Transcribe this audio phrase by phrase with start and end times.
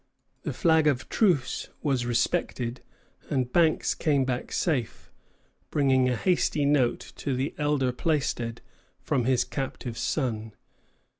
[0.41, 2.81] The flag of truce was respected,
[3.29, 5.11] and Banks came back safe,
[5.69, 8.61] bringing a hasty note to the elder Plaisted
[9.03, 10.55] from his captive son.